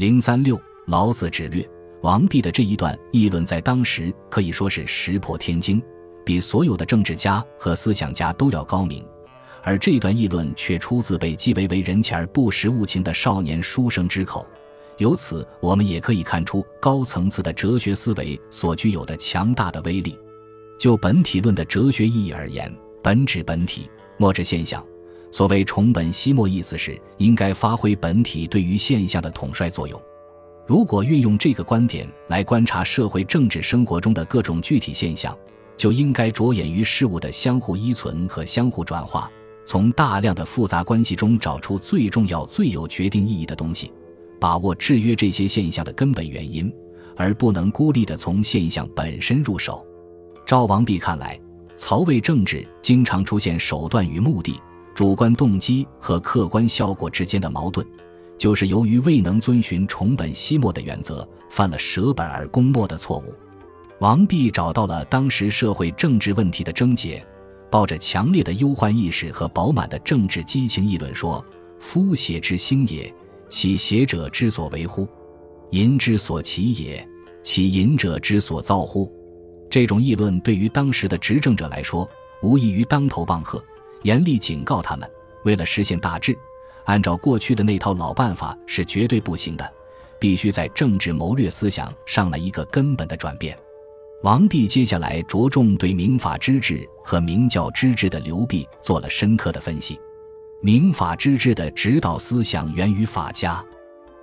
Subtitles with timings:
[0.00, 1.62] 零三六，老子指略
[2.00, 5.78] 王弼的这一段议论，在当时可以说是石破天惊，
[6.24, 9.04] 比所有的政治家和思想家都要高明。
[9.62, 14.46] 而这段议论却出自被讥为为人前而不识物情的少年书生之口，
[14.96, 20.18] 由此我们也可以看出高层次的哲学思维所具有的强大的威力。
[20.78, 24.82] 就本体论的哲学意义而言，本指本体，末指现象。
[25.30, 30.00] 所谓重本息末，意思是应该发挥本体对于现象的统帅作用。
[30.66, 35.36] 如果运用这个观点来观察社会政治生活中的各种具体现象，
[35.76, 39.30] 就应该着眼于事物的相互依存和相互转化，
[39.64, 43.92] 从大量的复杂关系中找出最重要、最有决定意义的东西，
[44.38, 46.72] 把握制约这些现象的根本原因，
[47.16, 49.84] 而不能孤立地从现象本身入手。
[50.46, 51.40] 赵王弼看来，
[51.76, 54.60] 曹魏政治经常出现手段与目的。
[54.94, 57.86] 主观动机和客观效果之间的矛盾，
[58.36, 63.34] 就是由于未能遵循重本息末的原则，犯了舍本而攻末的错误。
[64.00, 67.24] 王弼找到了当时社会政治问题的症结，
[67.70, 71.44] 抱着强烈的忧患意识和饱满的政治激情议论说
[71.78, 73.12] ：“夫邪之兴也，
[73.48, 75.06] 其邪者之所为乎？
[75.70, 77.06] 淫之所起也，
[77.42, 79.10] 其淫者之所造乎？”
[79.70, 82.08] 这种议论对于当时的执政者来说，
[82.42, 83.62] 无异于当头棒喝。
[84.02, 85.08] 严厉警告他们，
[85.44, 86.36] 为了实现大治，
[86.84, 89.72] 按照过去的那套老办法是绝对不行的，
[90.18, 93.56] 必须在政治谋略思想上来一个根本的转变。
[94.22, 99.98] 王弼接下来着重对民法之治和明教之治的流弊做了深刻的分析。
[100.60, 103.64] 民法之治的指导思想源于法家，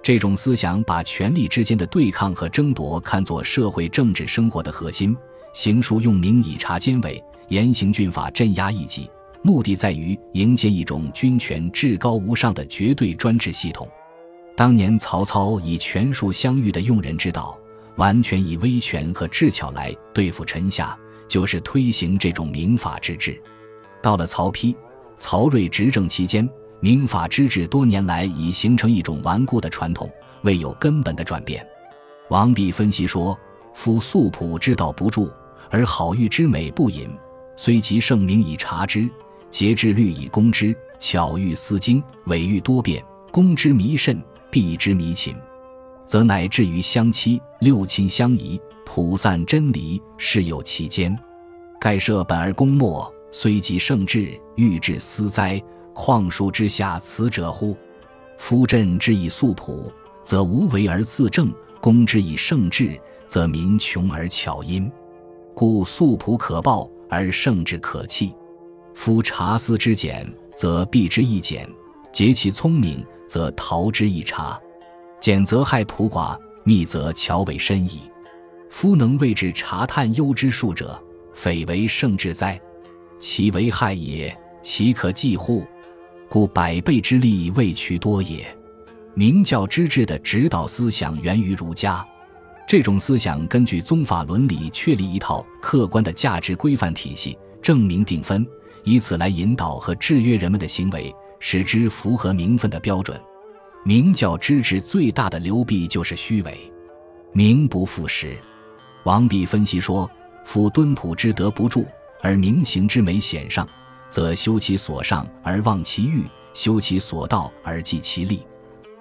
[0.04, 5.18] 这种思想把权力之间的对抗和争夺看作社会政治生活的核心，
[5.52, 9.10] 行书用名以察奸伪，严刑峻法镇压异己。
[9.44, 13.88] 目的在于迎接一种君权至高无上的绝对专制系统。
[14.56, 17.58] 当年曹操以权术相遇的用人之道，
[17.96, 23.40] 完全以威权和智巧来对付臣下，就是推行这种民法之治。
[24.02, 24.76] 到了曹丕、
[25.18, 26.48] 曹睿执政期间，
[26.80, 30.10] 民法之治多年来已形成一种顽固的传统，
[30.44, 31.66] 未有根本的转变。
[32.30, 33.38] 王弼分析说
[33.74, 35.32] ：“夫素朴之道不著，
[35.70, 37.10] 而好玉之美不隐，
[37.56, 39.08] 虽其圣明以察之。”
[39.50, 44.22] 节制律以公之，巧遇思经，伪喻多变，公之弥甚，
[44.52, 45.36] 必之弥勤，
[46.06, 51.18] 则乃至于相期六亲相宜，普散真理，事有其间。
[51.80, 55.62] 盖设本而功末，虽及圣智，欲治思哉？
[55.94, 57.76] 况书之下此者乎？
[58.38, 59.92] 夫朕之以素朴，
[60.24, 61.48] 则无为而自正；
[61.82, 64.92] 公之以圣智，则民穷而巧因。
[65.56, 68.36] 故素朴可报，而圣智可弃。
[68.98, 71.64] 夫察思之简，则避之亦简；
[72.12, 74.60] 竭其聪明，则逃之亦察。
[75.20, 78.02] 简则害朴寡，密则巧伪深矣。
[78.72, 81.00] 夫能为之察探幽之术者，
[81.32, 82.60] 匪为圣智哉？
[83.20, 85.64] 其为害也，岂可计乎？
[86.28, 88.48] 故百倍之力未取多也。
[89.14, 92.04] 明教之治的指导思想源于儒家，
[92.68, 98.46] 这种思想根据宗法伦理确立一套客观的价值规范体系，证明定分。
[98.88, 103.20] 以此来引导和制约人们的行为，使之符合名分的标准。
[103.84, 106.58] 明教之治最大的流弊就是虚伪，
[107.34, 108.38] 名不副实。
[109.04, 110.10] 王弼分析说
[110.46, 111.82] ：“夫敦朴之德不著，
[112.22, 113.68] 而明行之美显上，
[114.08, 118.48] 则修其所上而忘其欲，修其所道而济其利。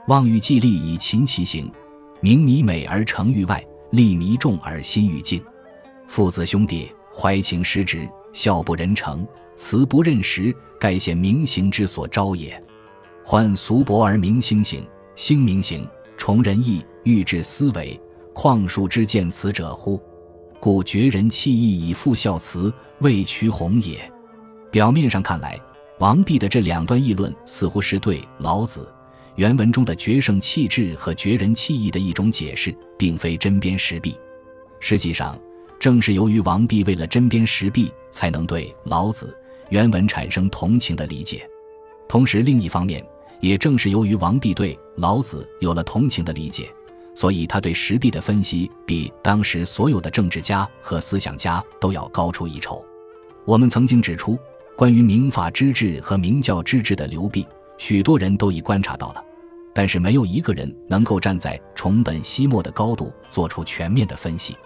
[0.08, 1.70] 望欲既利以勤其行，
[2.20, 5.40] 名弥美而成于外，利弥众而心于静。
[6.08, 9.24] 父子兄弟怀情失职，孝不仁诚。”
[9.56, 12.62] 辞不认时，盖显明行之所招也。
[13.24, 15.84] 患俗薄而明星行，星明行，
[16.16, 17.98] 崇仁义，欲治思维，
[18.32, 20.00] 况数之见此者乎？
[20.60, 23.98] 故绝人弃义以复孝慈，未取弘也。
[24.70, 25.58] 表面上看来，
[25.98, 28.88] 王弼的这两段议论似乎是对老子
[29.36, 34.14] 原文中的绝圣弃智和绝人弃义的一种解释，并非针砭时弊。
[34.80, 35.38] 实际上，
[35.78, 39.36] 正是由于王弼为了针砭时弊，才能对老子。
[39.68, 41.48] 原文产生同情的理解，
[42.08, 43.04] 同时另一方面，
[43.40, 46.68] 也正是由于王弼对老子有了同情的理解，
[47.14, 52.84] 所以他对实弊的分析比当时所有的政治家和思想家都要高出一筹。
[53.44, 54.38] 我们曾经指出，
[54.76, 57.46] 关于民法之治和明教之治的流弊，
[57.78, 59.24] 许多人都已观察到了，
[59.74, 64.56] 但是没有一个人能够站在重本息末的高度做出全面的分析。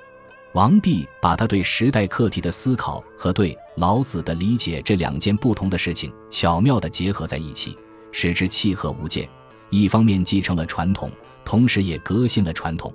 [0.52, 7.78] 王弼把他对时代课题的思考和对老子的理解这两件不同的事情巧妙地结合在一起，
[8.10, 9.28] 使之契合无间。
[9.68, 11.08] 一方面继承了传统，
[11.44, 12.92] 同时也革新了传统。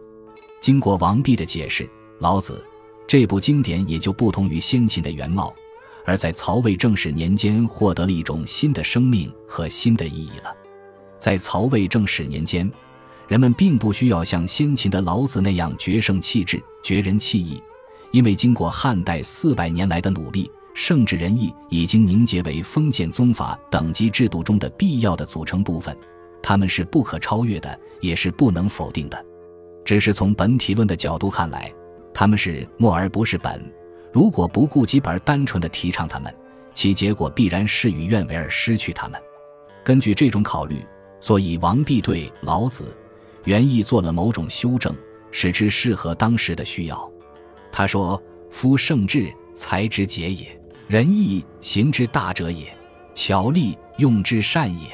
[0.59, 2.61] 经过王弼的解释，老子
[3.07, 5.55] 这部经典也就不同于先秦的原貌，
[6.05, 10.53] 而在曹魏正始年间获得了一种新的生命和新的意义了。
[11.17, 12.69] 在曹魏正始年间，
[13.27, 17.61] 人们并不需要像先秦的老子那样绝圣弃智、绝人弃义，
[18.11, 25.95] 因为经过汉代四百年来的努力，圣智仁义已经凝结为封建宗法等级制度中的必要的组成部分，
[26.43, 29.25] 他们是不可超越的，也是不能否定的。
[29.83, 31.71] 只是从本体论的角度看来，
[32.13, 33.73] 他们是末而不是本。
[34.11, 36.33] 如果不顾及本，单纯的提倡他们，
[36.73, 39.19] 其结果必然事与愿违而失去他们。
[39.83, 40.77] 根据这种考虑，
[41.19, 42.95] 所以王弼对老子
[43.45, 44.93] 原意做了某种修正，
[45.31, 47.11] 使之适合当时的需要。
[47.71, 48.21] 他说
[48.51, 50.47] ：“夫圣智，才之节也；
[50.87, 52.67] 仁义，行之大者也；
[53.13, 54.89] 巧力，用之善也。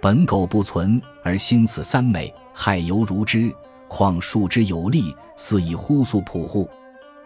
[0.00, 3.52] 本苟不存，而心此三美，害犹如之。”
[3.88, 6.68] 况数之有利，似以呼诉普乎？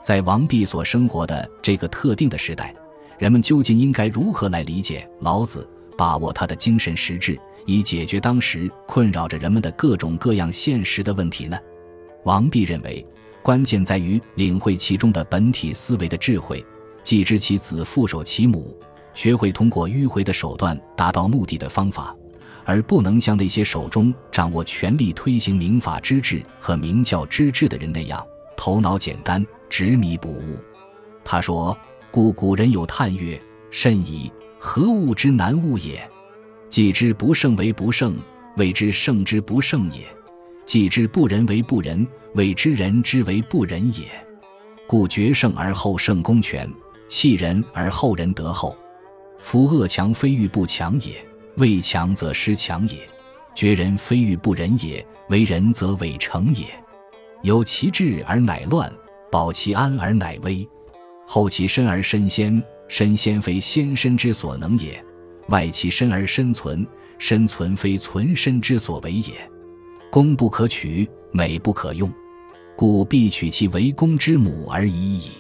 [0.03, 2.75] 在王弼所生活的这个特定的时代，
[3.19, 11.59] 人们究竟应该如何来理解老子，把握他的精神实质，以解决当时困扰着人们的各种各样现实的问题呢？
[12.25, 13.07] 王弼认为，
[13.43, 16.65] 关键在于领会其中的本体思维的智慧，
[17.03, 18.77] 既知其子复守其母，
[19.13, 22.17] 学会通过迂回的手段达到目的的方法。
[22.67, 28.27] 而不能像那些手中掌握权力、推行民法之治和明教之治的人那样
[28.57, 30.57] 头脑简单、执迷不悟。
[31.23, 31.77] 他说
[32.11, 33.39] ：“故古人有叹曰
[33.71, 34.33] ：‘甚矣！
[34.59, 36.09] 何物之难物也？
[36.69, 38.15] 既之不胜为不胜，
[38.57, 40.03] 谓之胜之不胜也；
[40.65, 44.05] 既之不仁为不仁，谓之仁之为不仁也。
[44.87, 46.71] 故决胜而后胜公权，
[47.09, 48.77] 弃仁而后仁德厚。
[49.41, 51.15] 夫恶强非欲不强也。’”
[51.57, 52.97] 畏强则失强也，
[53.55, 56.67] 绝人非欲不仁也，为仁则伪诚也。
[57.45, 58.93] 有其志而乃乱，
[59.31, 60.69] 保其安而乃危。
[61.29, 64.95] 后其身而身先，身先非先身之所能也；
[65.49, 66.87] 外其身而身存，
[67.19, 69.33] 身存非存身之所为也。
[70.11, 72.13] 功不可取，美不可用，
[72.77, 75.31] 故必取其为公之母而已矣。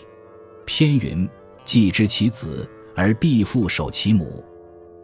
[0.64, 1.28] 偏云：
[1.64, 4.44] 既知其子，而必复守其母。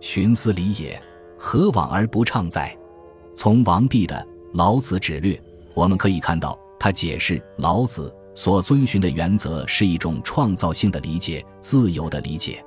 [0.00, 1.00] 寻思礼也，
[1.38, 2.76] 何往而不畅哉？
[3.35, 4.17] 从王弼的
[4.55, 5.35] 《老子指略》，
[5.75, 12.64] 我们可以看到，他解释老子所遵循的原则是一种创造性的理解、自由的理解。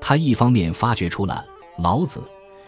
[0.00, 1.44] 他一方面发掘出了
[1.78, 2.22] 老子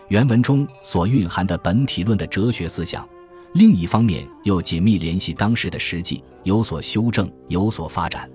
[0.08, 3.06] 原文中所蕴含的本体论的哲学思想，
[3.54, 8.28] 另一方面又紧密联系当时的实际，有所修正，有所发展。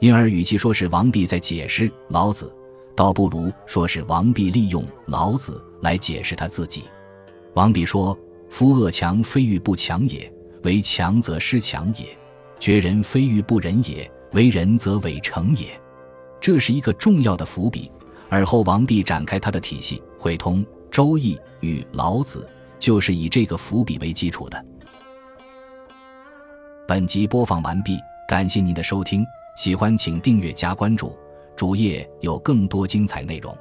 [0.00, 2.54] 因而，与其说是王弼在解释老子，
[2.94, 6.84] 倒不如说是王弼利用老子来解释他自己。
[7.54, 8.16] 王弼说
[8.50, 10.30] ：“夫恶强非欲不强也，
[10.64, 12.06] 为强则失强也；
[12.60, 15.68] 绝人非欲不仁也，为仁则伪诚也。”
[16.40, 17.90] 这是一个重要的伏笔。
[18.28, 24.64] 而后王弼展开他的体系，会通《周易》与老子，就是以这个伏笔为基础的。
[26.88, 29.24] 本集播放完毕，感谢您的收听，
[29.56, 31.16] 喜欢请订阅加关注。
[31.56, 33.56] 主页有更多精彩内容。